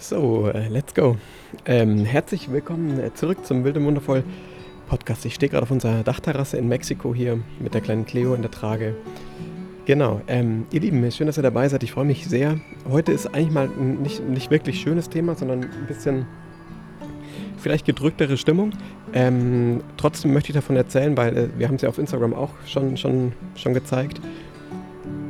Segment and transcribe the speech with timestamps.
[0.00, 1.18] So, äh, let's go.
[1.66, 4.24] Ähm, herzlich willkommen äh, zurück zum Wild und Wundervoll
[4.88, 5.26] Podcast.
[5.26, 8.50] Ich stehe gerade auf unserer Dachterrasse in Mexiko hier mit der kleinen Cleo in der
[8.50, 8.96] Trage.
[9.84, 11.82] Genau, ähm, ihr Lieben, schön, dass ihr dabei seid.
[11.82, 12.58] Ich freue mich sehr.
[12.88, 16.24] Heute ist eigentlich mal ein nicht, nicht wirklich schönes Thema, sondern ein bisschen
[17.58, 18.72] vielleicht gedrücktere Stimmung.
[19.12, 22.52] Ähm, trotzdem möchte ich davon erzählen, weil äh, wir haben es ja auf Instagram auch
[22.64, 24.18] schon, schon, schon gezeigt.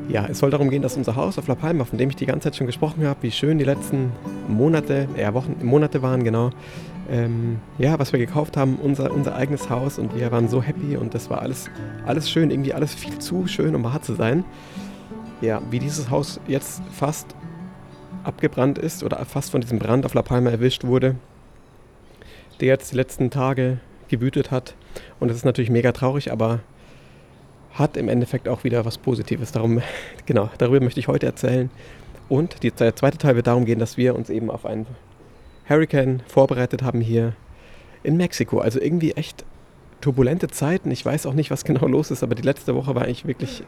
[0.09, 2.27] Ja, es soll darum gehen, dass unser Haus auf La Palma, von dem ich die
[2.27, 4.13] ganze Zeit schon gesprochen habe, wie schön die letzten
[4.51, 6.51] Monate, ja Wochen, Monate waren, genau.
[7.11, 10.97] Ähm, ja, was wir gekauft haben, unser, unser eigenes Haus und wir waren so happy
[10.97, 11.69] und das war alles,
[12.07, 14.45] alles schön, irgendwie alles viel zu schön, um wahr zu sein.
[15.41, 17.35] Ja, wie dieses Haus jetzt fast
[18.23, 21.17] abgebrannt ist oder fast von diesem Brand auf La Palma erwischt wurde,
[22.61, 24.75] der jetzt die letzten Tage gewütet hat.
[25.19, 26.61] Und das ist natürlich mega traurig, aber
[27.73, 29.53] hat im Endeffekt auch wieder was Positives.
[29.53, 29.81] Darum,
[30.27, 31.71] genau, darüber möchte ich heute erzählen.
[32.31, 34.87] Und die, der zweite Teil wird darum gehen, dass wir uns eben auf einen
[35.69, 37.35] Hurricane vorbereitet haben hier
[38.05, 38.61] in Mexiko.
[38.61, 39.45] Also irgendwie echt
[40.01, 40.93] turbulente Zeiten.
[40.93, 43.65] Ich weiß auch nicht, was genau los ist, aber die letzte Woche war eigentlich wirklich,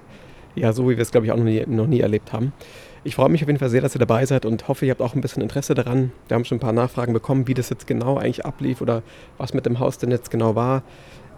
[0.54, 2.52] ja, so wie wir es, glaube ich, auch noch nie, noch nie erlebt haben.
[3.02, 5.02] Ich freue mich auf jeden Fall sehr, dass ihr dabei seid und hoffe, ihr habt
[5.02, 6.12] auch ein bisschen Interesse daran.
[6.28, 9.02] Wir haben schon ein paar Nachfragen bekommen, wie das jetzt genau eigentlich ablief oder
[9.38, 10.84] was mit dem Haus denn jetzt genau war.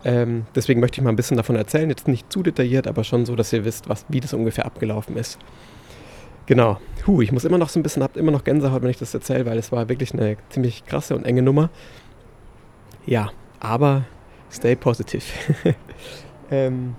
[0.05, 1.89] Ähm, deswegen möchte ich mal ein bisschen davon erzählen.
[1.89, 5.17] Jetzt nicht zu detailliert, aber schon so, dass ihr wisst, was, wie das ungefähr abgelaufen
[5.17, 5.39] ist.
[6.47, 6.79] Genau.
[7.07, 9.15] Huh, ich muss immer noch so ein bisschen, habt immer noch Gänsehaut, wenn ich das
[9.15, 11.71] erzähle, weil es war wirklich eine ziemlich krasse und enge Nummer.
[13.07, 14.05] Ja, aber
[14.51, 15.23] stay positive.
[16.51, 16.97] ähm,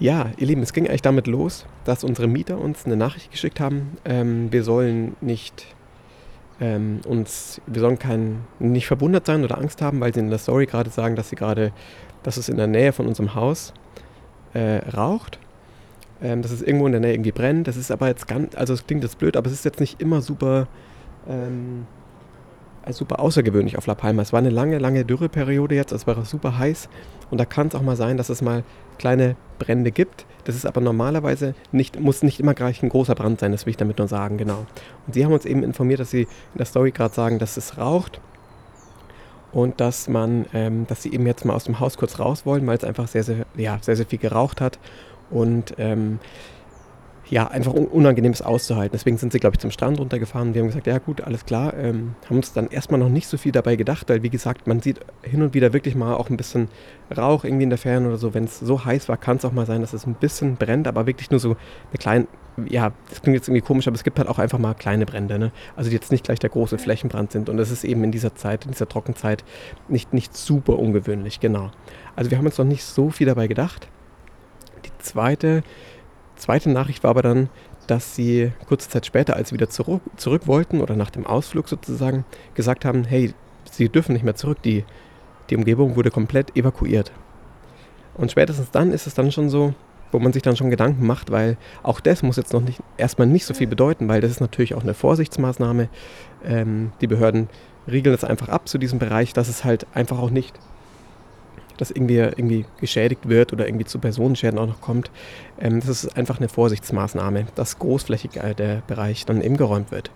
[0.00, 3.58] ja, ihr Lieben, es ging eigentlich damit los, dass unsere Mieter uns eine Nachricht geschickt
[3.58, 3.96] haben.
[4.04, 5.66] Ähm, wir sollen nicht
[6.60, 10.38] ähm, uns, wir sollen kein, nicht verwundert sein oder Angst haben, weil sie in der
[10.38, 11.72] Story gerade sagen, dass sie gerade,
[12.22, 13.72] dass es in der Nähe von unserem Haus
[14.54, 15.38] äh, raucht.
[16.20, 17.68] Ähm, dass es irgendwo in der Nähe irgendwie brennt.
[17.68, 20.00] Das ist aber jetzt ganz, also es klingt jetzt blöd, aber es ist jetzt nicht
[20.00, 20.66] immer super
[21.28, 21.86] ähm,
[22.92, 24.22] super außergewöhnlich auf La Palma.
[24.22, 26.88] Es war eine lange, lange Dürreperiode jetzt, es war super heiß
[27.30, 28.64] und da kann es auch mal sein, dass es mal
[28.98, 30.26] kleine Brände gibt.
[30.44, 33.72] Das ist aber normalerweise nicht, muss nicht immer gleich ein großer Brand sein, das will
[33.72, 34.66] ich damit nur sagen, genau.
[35.06, 37.76] Und sie haben uns eben informiert, dass sie in der Story gerade sagen, dass es
[37.76, 38.20] raucht
[39.52, 42.66] und dass man, ähm, dass sie eben jetzt mal aus dem Haus kurz raus wollen,
[42.66, 44.78] weil es einfach sehr, sehr, ja, sehr, sehr viel geraucht hat
[45.30, 46.18] und ähm,
[47.30, 48.92] ja, einfach unangenehmes auszuhalten.
[48.92, 50.54] Deswegen sind sie, glaube ich, zum Strand runtergefahren.
[50.54, 51.74] Wir haben gesagt, ja gut, alles klar.
[51.74, 54.80] Ähm, haben uns dann erstmal noch nicht so viel dabei gedacht, weil wie gesagt, man
[54.80, 56.68] sieht hin und wieder wirklich mal auch ein bisschen
[57.14, 58.32] Rauch irgendwie in der Ferne oder so.
[58.32, 60.88] Wenn es so heiß war, kann es auch mal sein, dass es ein bisschen brennt,
[60.88, 62.26] aber wirklich nur so eine kleine,
[62.66, 65.38] ja, das klingt jetzt irgendwie komisch, aber es gibt halt auch einfach mal kleine Brände.
[65.38, 65.52] Ne?
[65.76, 67.50] Also die jetzt nicht gleich der große Flächenbrand sind.
[67.50, 69.44] Und das ist eben in dieser Zeit, in dieser Trockenzeit
[69.88, 71.70] nicht, nicht super ungewöhnlich, genau.
[72.16, 73.88] Also wir haben uns noch nicht so viel dabei gedacht.
[74.84, 75.62] Die zweite
[76.38, 77.48] zweite Nachricht war aber dann,
[77.86, 81.68] dass sie kurze Zeit später, als sie wieder zurück, zurück wollten oder nach dem Ausflug
[81.68, 82.24] sozusagen,
[82.54, 83.34] gesagt haben, hey,
[83.70, 84.84] sie dürfen nicht mehr zurück, die,
[85.50, 87.12] die Umgebung wurde komplett evakuiert.
[88.14, 89.74] Und spätestens dann ist es dann schon so,
[90.10, 93.26] wo man sich dann schon Gedanken macht, weil auch das muss jetzt noch nicht erstmal
[93.26, 95.88] nicht so viel bedeuten, weil das ist natürlich auch eine Vorsichtsmaßnahme.
[96.44, 97.48] Ähm, die Behörden
[97.86, 100.58] riegeln das einfach ab zu diesem Bereich, dass es halt einfach auch nicht
[101.78, 105.10] dass irgendwie, irgendwie geschädigt wird oder irgendwie zu Personenschäden auch noch kommt.
[105.58, 110.10] Ähm, das ist einfach eine Vorsichtsmaßnahme, dass großflächig äh, der Bereich dann eben geräumt wird.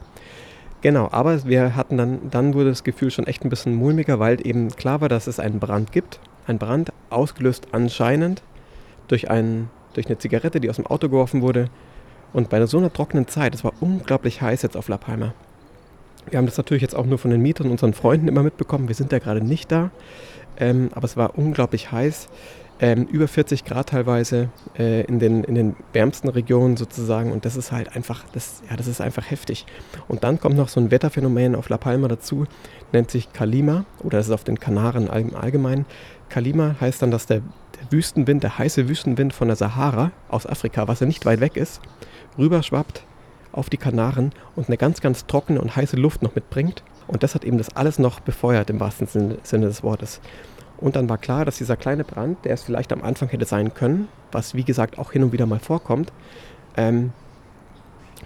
[0.83, 4.45] Genau, aber wir hatten dann, dann wurde das Gefühl schon echt ein bisschen mulmiger, weil
[4.45, 6.19] eben klar war, dass es einen Brand gibt.
[6.47, 8.43] Ein Brand ausgelöst anscheinend
[9.07, 11.71] durch, ein, durch eine Zigarette, die aus dem Auto geworfen wurde.
[12.33, 15.35] Und bei so einer trockenen Zeit, es war unglaublich heiß jetzt auf La Palma.
[16.31, 18.89] Wir haben das natürlich jetzt auch nur von den Mietern und unseren Freunden immer mitbekommen.
[18.89, 19.91] Wir sind ja gerade nicht da.
[20.59, 22.29] Ähm, aber es war unglaublich heiß.
[22.81, 27.31] Ähm, über 40 Grad teilweise äh, in, den, in den wärmsten Regionen sozusagen.
[27.31, 29.67] Und das ist halt einfach, das, ja, das ist einfach heftig.
[30.09, 32.47] Und dann kommt noch so ein Wetterphänomen auf La Palma dazu,
[32.93, 35.87] nennt sich Kalima, oder das ist auf den Kanaren im Allgemeinen.
[36.29, 40.89] Kalima heißt dann, dass der, der Wüstenwind, der heiße Wüstenwind von der Sahara aus Afrika,
[40.89, 41.81] was ja nicht weit weg ist,
[42.37, 43.05] rüberschwappt
[43.53, 46.83] auf die Kanaren und eine ganz, ganz trockene und heiße Luft noch mitbringt.
[47.07, 50.21] Und das hat eben das alles noch befeuert im wahrsten Sinne des Wortes.
[50.79, 53.73] Und dann war klar, dass dieser kleine Brand, der es vielleicht am Anfang hätte sein
[53.73, 56.13] können, was wie gesagt auch hin und wieder mal vorkommt,
[56.77, 57.13] ähm,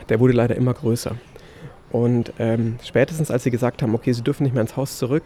[0.08, 1.17] der wurde leider immer größer.
[1.90, 5.25] Und ähm, spätestens als sie gesagt haben, okay, sie dürfen nicht mehr ins Haus zurück,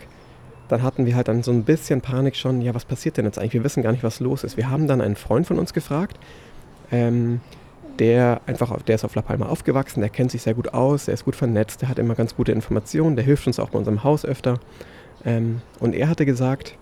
[0.68, 3.38] dann hatten wir halt dann so ein bisschen Panik schon, ja, was passiert denn jetzt
[3.38, 3.54] eigentlich?
[3.54, 4.56] Wir wissen gar nicht, was los ist.
[4.56, 6.18] Wir haben dann einen Freund von uns gefragt,
[6.92, 7.40] ähm,
[8.00, 11.14] der einfach, der ist auf La Palma aufgewachsen, der kennt sich sehr gut aus, der
[11.14, 14.02] ist gut vernetzt, der hat immer ganz gute Informationen, der hilft uns auch bei unserem
[14.02, 14.58] Haus öfter.
[15.24, 16.76] Ähm, und er hatte gesagt,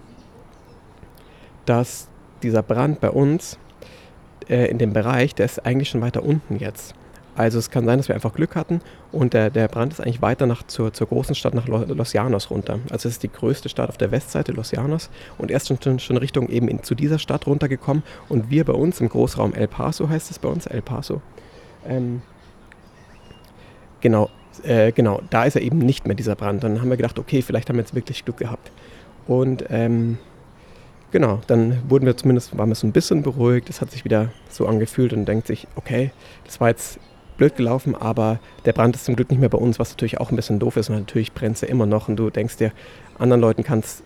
[1.67, 2.09] dass
[2.45, 3.59] dieser Brand bei uns
[4.49, 6.95] äh, in dem Bereich, der ist eigentlich schon weiter unten jetzt.
[7.39, 8.81] Also es kann sein, dass wir einfach Glück hatten
[9.13, 12.51] und der, der Brand ist eigentlich weiter nach, zur, zur großen Stadt nach Los Llanos
[12.51, 12.81] runter.
[12.91, 15.09] Also es ist die größte Stadt auf der Westseite, Los Llanos.
[15.39, 18.03] Und erst schon, schon Richtung eben in, zu dieser Stadt runtergekommen.
[18.29, 21.23] Und wir bei uns im Großraum El Paso heißt es bei uns, El Paso.
[21.87, 22.23] Ähm,
[24.01, 24.31] genau,
[24.65, 26.65] äh, genau, da ist er eben nicht mehr dieser Brand.
[26.65, 28.73] Dann haben wir gedacht, okay, vielleicht haben wir jetzt wirklich Glück gehabt.
[29.29, 30.19] Und ähm,
[31.13, 33.71] genau, dann wurden wir zumindest, waren wir so ein bisschen beruhigt.
[33.71, 36.11] Es hat sich wieder so angefühlt und denkt sich, okay,
[36.45, 36.99] das war jetzt
[37.39, 40.31] blöd gelaufen, aber der Brand ist zum Glück nicht mehr bei uns, was natürlich auch
[40.31, 40.91] ein bisschen doof ist.
[40.91, 42.73] Und natürlich brennt ja immer noch und du denkst dir,
[43.19, 44.03] anderen Leuten kannst,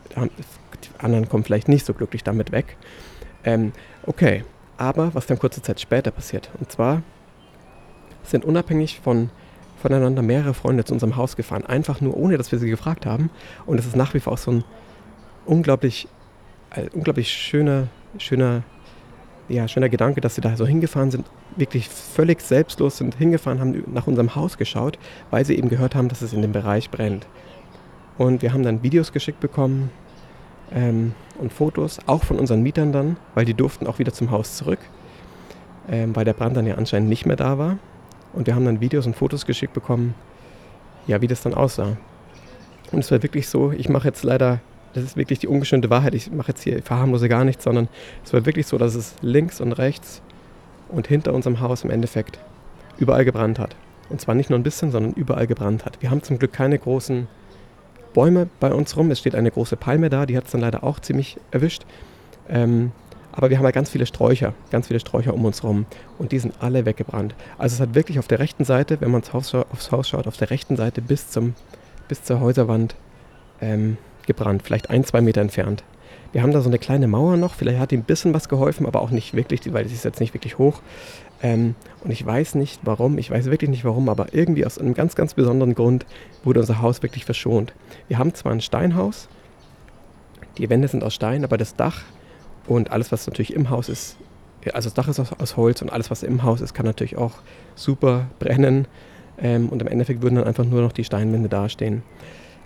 [0.99, 2.77] anderen kommen vielleicht nicht so glücklich damit weg.
[3.45, 3.73] Ähm,
[4.07, 4.45] okay,
[4.77, 7.03] aber was dann kurze Zeit später passiert, und zwar
[8.23, 9.31] sind unabhängig von
[9.81, 13.31] voneinander mehrere Freunde zu unserem Haus gefahren, einfach nur ohne, dass wir sie gefragt haben.
[13.67, 14.65] Und es ist nach wie vor auch so ein
[15.45, 16.07] unglaublich,
[16.71, 17.89] ein unglaublich schöner,
[18.19, 18.63] schöner,
[19.49, 23.85] ja, schöner Gedanke, dass sie da so hingefahren sind, wirklich völlig selbstlos sind hingefahren, haben
[23.93, 24.99] nach unserem Haus geschaut,
[25.31, 27.27] weil sie eben gehört haben, dass es in dem Bereich brennt.
[28.19, 29.91] Und wir haben dann Videos geschickt bekommen
[30.73, 34.57] ähm, und Fotos, auch von unseren Mietern dann, weil die durften auch wieder zum Haus
[34.57, 34.79] zurück,
[35.89, 37.79] ähm, weil der Brand dann ja anscheinend nicht mehr da war.
[38.33, 40.15] Und wir haben dann Videos und Fotos geschickt bekommen,
[41.07, 41.97] ja, wie das dann aussah.
[42.93, 44.61] Und es war wirklich so, ich mache jetzt leider,
[44.95, 47.89] das ist wirklich die ungeschönte Wahrheit, ich mache jetzt hier, verharmlose gar nichts, sondern
[48.25, 50.23] es war wirklich so, dass es links und rechts
[50.89, 52.39] und hinter unserem Haus im Endeffekt
[52.99, 53.77] überall gebrannt hat.
[54.11, 56.03] Und zwar nicht nur ein bisschen, sondern überall gebrannt hat.
[56.03, 57.27] Wir haben zum Glück keine großen
[58.13, 59.11] Bäume bei uns rum.
[59.11, 61.87] Es steht eine große Palme da, die hat es dann leider auch ziemlich erwischt.
[62.49, 62.93] Ähm,
[63.33, 65.87] aber wir haben ja ganz viele Sträucher, ganz viele Sträucher um uns rum
[66.19, 67.35] und die sind alle weggebrannt.
[67.57, 70.51] Also es hat wirklich auf der rechten Seite, wenn man aufs Haus schaut, auf der
[70.51, 71.55] rechten Seite bis, zum,
[72.09, 72.95] bis zur Häuserwand
[73.63, 73.97] ähm,
[74.27, 75.85] gebrannt, vielleicht ein, zwei Meter entfernt.
[76.33, 78.87] Wir haben da so eine kleine Mauer noch, vielleicht hat die ein bisschen was geholfen,
[78.87, 80.81] aber auch nicht wirklich, weil sie ist jetzt nicht wirklich hoch.
[81.43, 81.75] Ähm,
[82.05, 85.15] und ich weiß nicht warum, ich weiß wirklich nicht warum, aber irgendwie aus einem ganz,
[85.15, 86.07] ganz besonderen Grund
[86.45, 87.75] wurde unser Haus wirklich verschont.
[88.09, 89.29] Wir haben zwar ein Steinhaus,
[90.59, 92.03] die Wände sind aus Stein, aber das Dach
[92.67, 94.17] und alles, was natürlich im Haus ist,
[94.73, 97.17] also das Dach ist aus, aus Holz und alles, was im Haus ist, kann natürlich
[97.17, 97.33] auch
[97.75, 98.87] super brennen.
[99.39, 102.03] Ähm, und im Endeffekt würden dann einfach nur noch die Steinwände dastehen.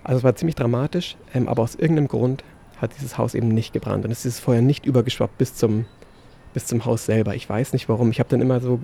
[0.06, 2.44] Also es war ziemlich dramatisch, ähm, aber aus irgendeinem Grund
[2.81, 4.05] hat dieses Haus eben nicht gebrannt.
[4.05, 5.85] Und es ist vorher nicht übergeschwappt bis zum,
[6.55, 7.35] bis zum Haus selber.
[7.35, 8.12] Ich weiß nicht warum.
[8.12, 8.79] Ich habe dann immer so,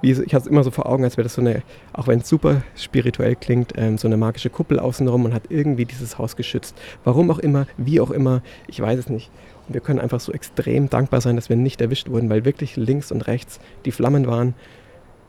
[0.00, 2.20] wie, ich hatte es immer so vor Augen, als wäre das so eine, auch wenn
[2.20, 6.36] es super spirituell klingt, ähm, so eine magische Kuppel außenrum und hat irgendwie dieses Haus
[6.36, 6.74] geschützt.
[7.04, 9.30] Warum auch immer, wie auch immer, ich weiß es nicht.
[9.68, 13.12] Wir können einfach so extrem dankbar sein, dass wir nicht erwischt wurden, weil wirklich links
[13.12, 14.54] und rechts die Flammen waren.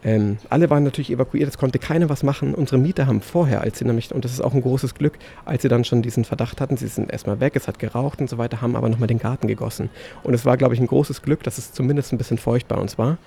[0.05, 2.53] Ähm, alle waren natürlich evakuiert, es konnte keiner was machen.
[2.53, 5.61] Unsere Mieter haben vorher, als sie nämlich, und das ist auch ein großes Glück, als
[5.61, 8.37] sie dann schon diesen Verdacht hatten, sie sind erstmal weg, es hat geraucht und so
[8.37, 9.89] weiter, haben aber nochmal den Garten gegossen.
[10.23, 12.75] Und es war, glaube ich, ein großes Glück, dass es zumindest ein bisschen feucht bei
[12.75, 13.17] uns war.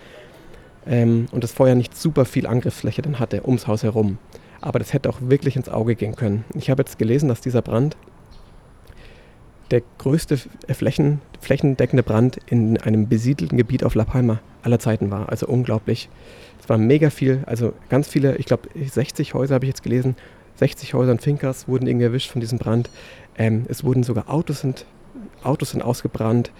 [0.86, 4.18] Ähm, und das Feuer nicht super viel Angriffsfläche dann hatte ums Haus herum.
[4.60, 6.44] Aber das hätte auch wirklich ins Auge gehen können.
[6.54, 7.96] Ich habe jetzt gelesen, dass dieser Brand
[9.70, 15.28] der größte Flächen, flächendeckende Brand in einem besiedelten Gebiet auf La Palma aller Zeiten war.
[15.28, 16.08] Also unglaublich.
[16.60, 20.16] Es war mega viel, also ganz viele, ich glaube 60 Häuser habe ich jetzt gelesen,
[20.56, 22.90] 60 Häuser und Finkers wurden irgendwie erwischt von diesem Brand.
[23.36, 24.86] Ähm, es wurden sogar Autos sind,
[25.42, 26.50] Autos sind ausgebrannt.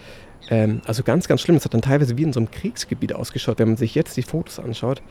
[0.50, 1.56] Ähm, also ganz, ganz schlimm.
[1.56, 4.22] Es hat dann teilweise wie in so einem Kriegsgebiet ausgeschaut, wenn man sich jetzt die
[4.22, 5.02] Fotos anschaut.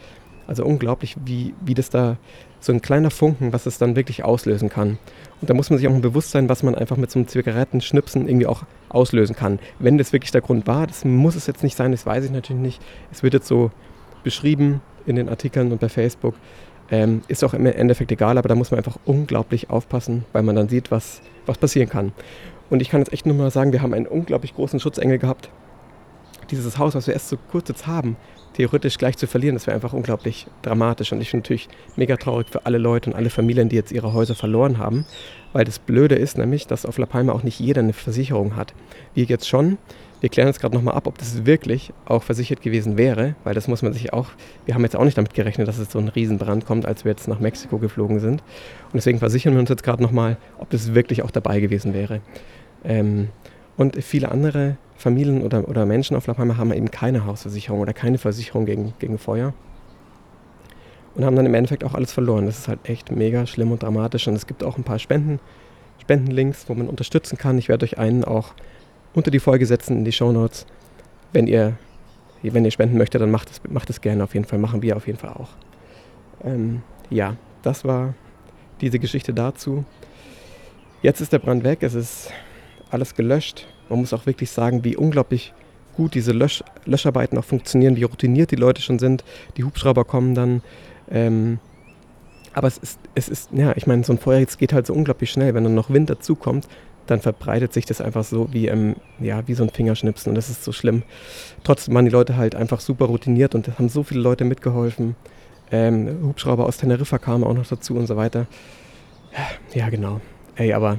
[0.48, 2.18] Also unglaublich, wie, wie das da
[2.60, 4.98] so ein kleiner Funken, was es dann wirklich auslösen kann.
[5.42, 8.28] Und da muss man sich auch bewusst sein, was man einfach mit so einem Zigarettenschnipsen
[8.28, 9.60] irgendwie auch auslösen kann.
[9.80, 12.32] Wenn das wirklich der Grund war, das muss es jetzt nicht sein, das weiß ich
[12.32, 12.82] natürlich nicht.
[13.12, 13.72] Es wird jetzt so
[14.24, 16.36] beschrieben in den Artikeln und bei Facebook.
[16.92, 20.56] Ähm, ist auch im Endeffekt egal, aber da muss man einfach unglaublich aufpassen, weil man
[20.56, 22.12] dann sieht, was, was passieren kann.
[22.70, 25.50] Und ich kann jetzt echt nur mal sagen, wir haben einen unglaublich großen Schutzengel gehabt.
[26.52, 28.18] Dieses Haus, was wir erst so kurz jetzt haben,
[28.54, 31.12] theoretisch gleich zu verlieren, das wäre einfach unglaublich dramatisch.
[31.12, 34.14] Und ich bin natürlich mega traurig für alle Leute und alle Familien, die jetzt ihre
[34.14, 35.06] Häuser verloren haben.
[35.54, 38.74] Weil das Blöde ist nämlich, dass auf La Palma auch nicht jeder eine Versicherung hat.
[39.14, 39.78] Wir jetzt schon.
[40.22, 43.68] Wir klären jetzt gerade nochmal ab, ob das wirklich auch versichert gewesen wäre, weil das
[43.68, 44.30] muss man sich auch,
[44.66, 47.12] wir haben jetzt auch nicht damit gerechnet, dass es so ein Riesenbrand kommt, als wir
[47.12, 48.42] jetzt nach Mexiko geflogen sind.
[48.86, 52.22] Und deswegen versichern wir uns jetzt gerade nochmal, ob das wirklich auch dabei gewesen wäre.
[52.84, 53.28] Ähm,
[53.78, 57.94] und viele andere Familien oder, oder Menschen auf La Palma haben eben keine Hausversicherung oder
[57.94, 59.54] keine Versicherung gegen, gegen Feuer.
[61.16, 62.46] Und haben dann im Endeffekt auch alles verloren.
[62.46, 64.28] Das ist halt echt mega schlimm und dramatisch.
[64.28, 65.40] Und es gibt auch ein paar Spenden,
[66.02, 67.58] Spendenlinks, wo man unterstützen kann.
[67.58, 68.54] Ich werde euch einen auch
[69.14, 70.66] unter die Folge setzen in die Show Notes.
[71.32, 71.78] Wenn ihr,
[72.42, 74.60] wenn ihr spenden möchtet, dann macht es, macht gerne auf jeden Fall.
[74.60, 75.50] Machen wir auf jeden Fall auch.
[76.44, 78.14] Ähm, ja, das war
[78.82, 79.86] diese Geschichte dazu.
[81.02, 81.82] Jetzt ist der Brand weg.
[81.82, 82.30] Es ist
[82.96, 83.68] alles gelöscht.
[83.90, 85.54] Man muss auch wirklich sagen, wie unglaublich
[85.96, 89.24] gut diese Lösch Löscharbeiten auch funktionieren, wie routiniert die Leute schon sind.
[89.58, 90.62] Die Hubschrauber kommen dann,
[91.10, 91.60] Ähm,
[92.54, 94.94] aber es ist, es ist, ja, ich meine, so ein Feuer jetzt geht halt so
[94.94, 95.54] unglaublich schnell.
[95.54, 96.68] Wenn dann noch Wind dazukommt,
[97.06, 100.50] dann verbreitet sich das einfach so wie, ähm, ja, wie so ein Fingerschnipsen und das
[100.50, 101.04] ist so schlimm.
[101.64, 105.16] Trotzdem waren die Leute halt einfach super routiniert und haben so viele Leute mitgeholfen.
[105.72, 108.48] Ähm, Hubschrauber aus Teneriffa kamen auch noch dazu und so weiter.
[109.74, 110.22] Ja, genau.
[110.56, 110.98] Ey, aber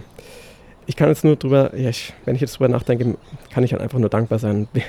[0.87, 3.17] ich kann jetzt nur drüber, ja, ich, wenn ich jetzt drüber nachdenke,
[3.51, 4.83] kann ich halt einfach nur dankbar sein, wie,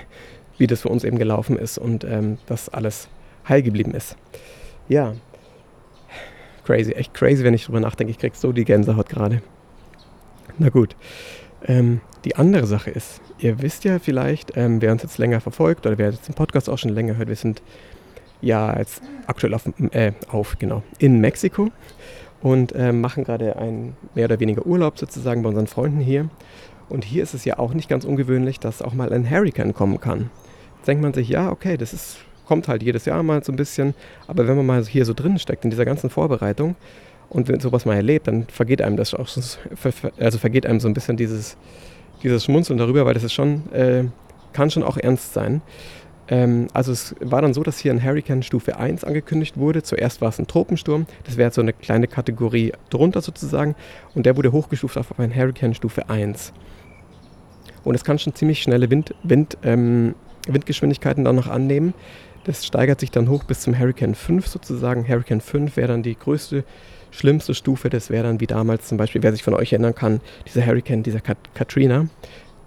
[0.57, 3.07] wie das für uns eben gelaufen ist und ähm, dass alles
[3.47, 4.15] heil geblieben ist.
[4.89, 5.13] Ja,
[6.65, 8.11] crazy, echt crazy, wenn ich drüber nachdenke.
[8.11, 9.41] Ich krieg so die Gänsehaut gerade.
[10.57, 10.95] Na gut.
[11.65, 15.85] Ähm, die andere Sache ist, ihr wisst ja vielleicht, ähm, wer uns jetzt länger verfolgt
[15.85, 17.61] oder wer jetzt den Podcast auch schon länger hört, wir sind
[18.41, 21.69] ja jetzt aktuell auf, äh, auf genau, in Mexiko
[22.47, 26.29] und äh, machen gerade einen mehr oder weniger Urlaub sozusagen bei unseren Freunden hier.
[26.87, 29.99] Und hier ist es ja auch nicht ganz ungewöhnlich, dass auch mal ein Hurricane kommen
[29.99, 30.29] kann.
[30.77, 33.57] Jetzt denkt man sich, ja, okay, das ist, kommt halt jedes Jahr mal so ein
[33.57, 33.93] bisschen,
[34.27, 36.75] aber wenn man mal hier so drin steckt in dieser ganzen Vorbereitung
[37.29, 39.27] und wenn sowas mal erlebt, dann vergeht einem das auch,
[40.17, 41.57] also vergeht einem so ein bisschen dieses,
[42.23, 44.05] dieses Schmunzeln darüber, weil das ist schon, äh,
[44.53, 45.61] kann schon auch ernst sein.
[46.29, 49.83] Ähm, also es war dann so, dass hier ein Hurricane Stufe 1 angekündigt wurde.
[49.83, 53.75] Zuerst war es ein Tropensturm, das wäre so eine kleine Kategorie drunter sozusagen.
[54.15, 56.53] Und der wurde hochgestuft auf ein Hurricane Stufe 1.
[57.83, 60.15] Und es kann schon ziemlich schnelle Wind, Wind, ähm,
[60.47, 61.93] Windgeschwindigkeiten dann noch annehmen.
[62.43, 65.07] Das steigert sich dann hoch bis zum Hurricane 5 sozusagen.
[65.07, 66.63] Hurricane 5 wäre dann die größte,
[67.11, 67.89] schlimmste Stufe.
[67.89, 71.03] Das wäre dann wie damals zum Beispiel, wer sich von euch erinnern kann, dieser Hurricane,
[71.03, 72.07] dieser Kat Katrina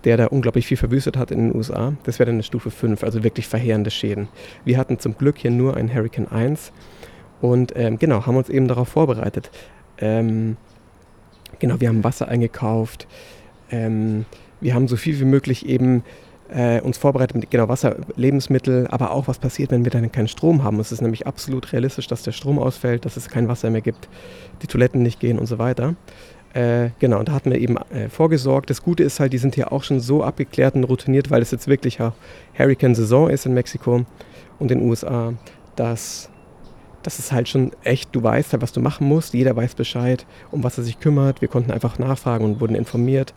[0.04, 1.95] der da unglaublich viel verwüstet hat in den USA.
[2.04, 4.28] Das wäre dann eine Stufe 5, also wirklich verheerende Schäden.
[4.64, 6.73] Wir hatten zum Glück hier nur ein Hurricane 1
[7.40, 9.50] und ähm, genau, haben uns eben darauf vorbereitet.
[9.99, 10.57] Ähm,
[11.59, 13.07] genau, wir haben Wasser eingekauft,
[13.71, 14.25] ähm,
[14.61, 16.02] wir haben so viel wie möglich eben
[16.52, 20.28] äh, uns vorbereitet mit genau Wasser, Lebensmittel, aber auch was passiert, wenn wir dann keinen
[20.28, 20.80] Strom haben.
[20.80, 24.09] Es ist nämlich absolut realistisch, dass der Strom ausfällt, dass es kein Wasser mehr gibt,
[24.62, 25.95] die Toiletten nicht gehen und so weiter.
[26.52, 28.71] Äh, genau, und da hatten wir eben äh, vorgesorgt.
[28.71, 31.50] Das Gute ist halt, die sind hier auch schon so abgeklärt und routiniert, weil es
[31.52, 31.99] jetzt wirklich
[32.59, 34.04] Hurricane-Saison ist in Mexiko
[34.59, 35.33] und in den USA,
[35.76, 36.30] dass
[37.02, 40.26] das ist halt schon echt, du weißt halt, was du machen musst, jeder weiß Bescheid,
[40.50, 41.40] um was er sich kümmert.
[41.40, 43.33] Wir konnten einfach nachfragen und wurden informiert.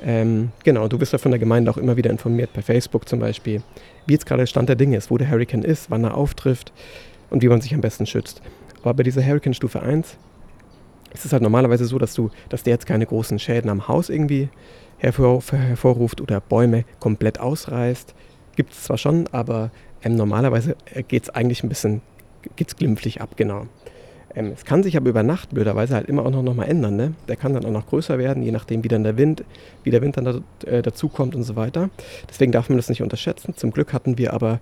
[0.00, 3.18] Ähm, genau, du wirst ja von der Gemeinde auch immer wieder informiert, per Facebook zum
[3.18, 3.62] Beispiel,
[4.06, 6.72] wie jetzt gerade der Stand der Dinge ist, wo der Hurricane ist, wann er auftrifft
[7.30, 8.40] und wie man sich am besten schützt.
[8.82, 10.16] Aber bei dieser Hurricane Stufe 1
[11.12, 14.08] es ist halt normalerweise so, dass du, dass der jetzt keine großen Schäden am Haus
[14.08, 14.48] irgendwie
[14.98, 18.14] hervor, hervorruft oder Bäume komplett ausreißt.
[18.56, 19.70] Gibt es zwar schon, aber
[20.02, 22.02] ähm, normalerweise äh, geht es eigentlich ein bisschen,
[22.56, 23.66] geht's glimpflich ab, genau.
[24.34, 26.96] Ähm, es kann sich aber über Nacht blöderweise halt immer auch noch, noch mal ändern.
[26.96, 27.14] Ne?
[27.28, 29.44] Der kann dann auch noch größer werden, je nachdem, wie dann der Wind,
[29.84, 31.90] wie der Wind dann da, äh, dazukommt und so weiter.
[32.28, 33.54] Deswegen darf man das nicht unterschätzen.
[33.56, 34.60] Zum Glück hatten wir aber,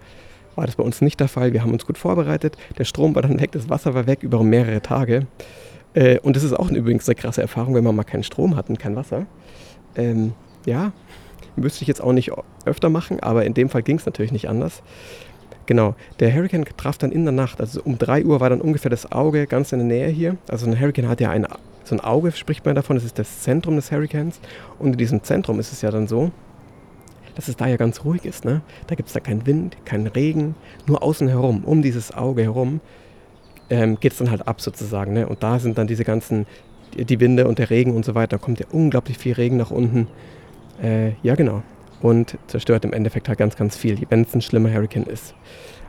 [0.55, 1.53] war das bei uns nicht der Fall.
[1.53, 2.57] Wir haben uns gut vorbereitet.
[2.79, 5.26] Der Strom war dann weg, das Wasser war weg über mehrere Tage.
[5.97, 8.69] Äh, und das ist auch übrigens eine krasse Erfahrung, wenn man mal keinen Strom hat
[8.69, 9.26] und kein Wasser.
[9.97, 10.35] Ähm,
[10.67, 10.93] ja,
[11.57, 12.31] müsste ich jetzt auch nicht
[12.67, 14.83] öfter machen, aber in dem Fall ging es natürlich nicht anders.
[15.65, 18.91] Genau, der Hurricane traf dann in der Nacht, also um 3 Uhr war dann ungefähr
[18.91, 20.37] das Auge ganz in der Nähe hier.
[20.49, 21.47] Also ein Hurricane hat ja ein,
[21.83, 24.38] so ein Auge, spricht man davon, das ist das Zentrum des Hurricanes.
[24.79, 26.31] Und in diesem Zentrum ist es ja dann so,
[27.35, 28.45] dass es da ja ganz ruhig ist.
[28.45, 28.61] Ne?
[28.87, 30.55] Da gibt es da keinen Wind, keinen Regen,
[30.87, 32.81] nur außen herum, um dieses Auge herum
[33.70, 35.12] ähm, geht es dann halt ab sozusagen.
[35.12, 35.26] Ne?
[35.26, 36.46] Und da sind dann diese ganzen,
[36.96, 38.38] die Winde und der Regen und so weiter.
[38.38, 40.08] Da kommt ja unglaublich viel Regen nach unten.
[40.82, 41.62] Äh, ja, genau.
[42.02, 45.35] Und zerstört im Endeffekt halt ganz, ganz viel, wenn es ein schlimmer Hurricane ist.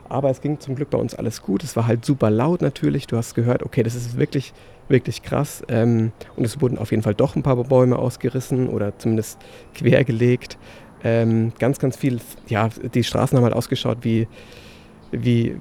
[0.09, 1.63] Aber es ging zum Glück bei uns alles gut.
[1.63, 3.07] Es war halt super laut natürlich.
[3.07, 4.53] Du hast gehört, okay, das ist wirklich,
[4.87, 5.63] wirklich krass.
[5.67, 9.37] Ähm, und es wurden auf jeden Fall doch ein paar Bäume ausgerissen oder zumindest
[9.73, 10.57] quergelegt.
[11.03, 14.27] Ähm, ganz, ganz viel, ja, die Straßen haben halt ausgeschaut wie,
[15.11, 15.57] wie,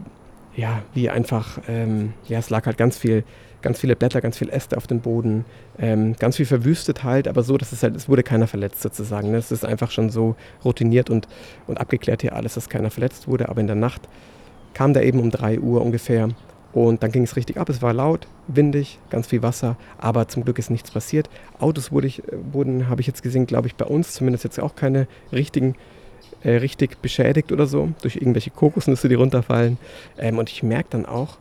[0.57, 3.25] ja, wie einfach, ähm, ja, es lag halt ganz viel,
[3.61, 5.45] ganz viele Blätter, ganz viel Äste auf dem Boden,
[5.79, 9.31] ähm, ganz viel verwüstet halt, aber so, dass es halt, es wurde keiner verletzt sozusagen.
[9.31, 9.37] Ne?
[9.37, 10.35] Es ist einfach schon so
[10.65, 11.29] routiniert und,
[11.67, 14.09] und abgeklärt hier alles, dass keiner verletzt wurde, aber in der Nacht
[14.73, 16.29] kam da eben um 3 Uhr ungefähr
[16.73, 17.69] und dann ging es richtig ab.
[17.69, 21.29] Es war laut, windig, ganz viel Wasser, aber zum Glück ist nichts passiert.
[21.59, 22.23] Autos wurde ich,
[22.53, 25.75] wurden, habe ich jetzt gesehen, glaube ich, bei uns zumindest jetzt auch keine richtigen
[26.47, 29.79] äh, richtig beschädigt oder so, durch irgendwelche Kokosnüsse, die runterfallen.
[30.17, 31.39] Ähm, und ich merke dann auch,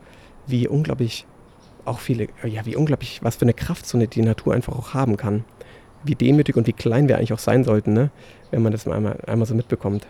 [0.48, 1.28] wie unglaublich,
[1.86, 4.74] auch viele, äh, ja, wie unglaublich, was für eine Kraft so eine, die Natur einfach
[4.74, 5.46] auch haben kann.
[6.04, 8.10] Wie demütig und wie klein wir eigentlich auch sein sollten, ne?
[8.50, 10.08] wenn man das mal einmal, einmal so mitbekommt.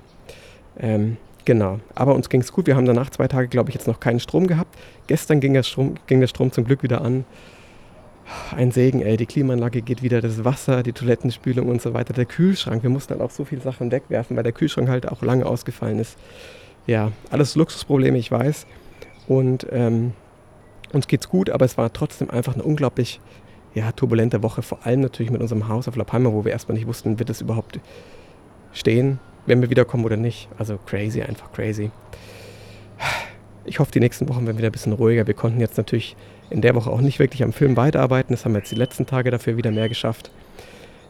[0.79, 2.65] Ähm, genau, aber uns ging es gut.
[2.65, 4.77] Wir haben danach zwei Tage, glaube ich, jetzt noch keinen Strom gehabt.
[5.07, 7.25] Gestern ging der Strom, ging der Strom zum Glück wieder an
[8.55, 9.17] ein Segen, ey.
[9.17, 12.13] Die Klimaanlage geht wieder, das Wasser, die Toilettenspülung und so weiter.
[12.13, 15.21] Der Kühlschrank, wir mussten dann auch so viele Sachen wegwerfen, weil der Kühlschrank halt auch
[15.21, 16.17] lange ausgefallen ist.
[16.87, 18.65] Ja, alles Luxusprobleme, ich weiß.
[19.27, 20.13] Und ähm,
[20.93, 23.19] uns geht's gut, aber es war trotzdem einfach eine unglaublich
[23.73, 26.77] ja, turbulente Woche, vor allem natürlich mit unserem Haus auf La Palma, wo wir erstmal
[26.77, 27.79] nicht wussten, wird es überhaupt
[28.71, 30.47] stehen, wenn wir wiederkommen oder nicht.
[30.57, 31.91] Also crazy, einfach crazy.
[33.65, 35.25] Ich hoffe, die nächsten Wochen werden wieder ein bisschen ruhiger.
[35.27, 36.15] Wir konnten jetzt natürlich
[36.49, 38.33] in der Woche auch nicht wirklich am Film weiterarbeiten.
[38.33, 40.31] Das haben wir jetzt die letzten Tage dafür wieder mehr geschafft.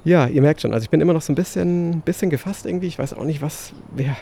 [0.06, 2.88] Ja, ihr merkt schon, also ich bin immer noch so ein bisschen, bisschen gefasst irgendwie.
[2.88, 4.16] Ich weiß auch nicht, was, wer,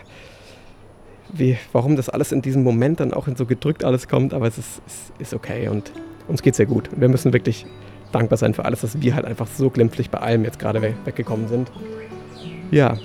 [1.31, 4.47] wie, warum das alles in diesem Moment dann auch in so gedrückt alles kommt, aber
[4.47, 5.91] es ist, ist, ist okay und
[6.27, 6.89] uns geht sehr gut.
[6.95, 7.65] Wir müssen wirklich
[8.13, 10.93] dankbar sein für alles, dass wir halt einfach so glimpflich bei allem jetzt gerade we
[11.03, 11.69] weggekommen sind.
[12.71, 12.97] Ja,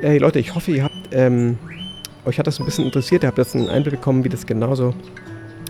[0.00, 1.58] hey Leute, ich hoffe, ihr habt, ähm,
[2.24, 4.94] euch hat das ein bisschen interessiert, ihr habt jetzt einen Einblick bekommen, wie das genauso,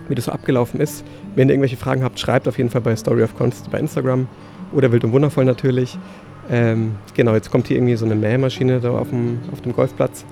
[0.07, 1.03] wie das so abgelaufen ist.
[1.35, 4.27] Wenn ihr irgendwelche Fragen habt, schreibt auf jeden Fall bei Story of Const bei Instagram
[4.71, 5.97] oder Wild und Wundervoll natürlich.
[6.49, 10.25] Ähm, genau, jetzt kommt hier irgendwie so eine Mähmaschine da auf dem, auf dem Golfplatz.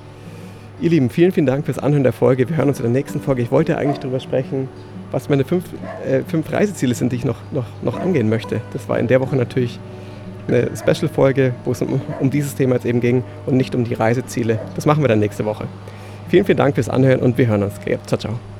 [0.82, 2.50] Ihr Lieben, vielen, vielen Dank fürs Anhören der Folge.
[2.50, 3.42] Wir hören uns in der nächsten Folge.
[3.42, 4.68] Ich wollte eigentlich darüber sprechen,
[5.12, 5.63] was meine fünf,
[6.06, 8.62] äh, fünf Reiseziele sind, die ich noch, noch, noch angehen möchte.
[8.74, 9.80] Das war in der Woche natürlich
[10.48, 13.94] eine Special-Folge, wo es um, um dieses Thema jetzt eben ging und nicht um die
[13.94, 14.60] Reiseziele.
[14.75, 15.68] Das machen wir dann nächste Woche.
[16.31, 17.73] Vielen, vielen Dank fürs Anhören und wir hören uns.
[18.07, 18.50] Ciao, ciao.